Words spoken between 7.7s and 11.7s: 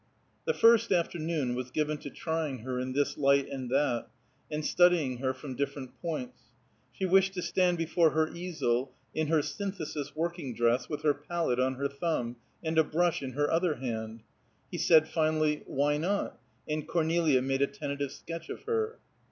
before her easel, in her Synthesis working dress, with her palette